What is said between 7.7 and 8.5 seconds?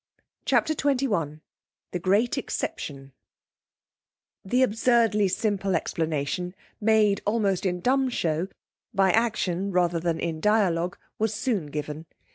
dumb show,